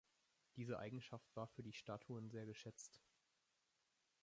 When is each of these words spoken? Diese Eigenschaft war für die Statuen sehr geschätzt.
Diese 0.55 0.79
Eigenschaft 0.79 1.29
war 1.35 1.45
für 1.47 1.61
die 1.61 1.73
Statuen 1.73 2.31
sehr 2.31 2.47
geschätzt. 2.47 2.99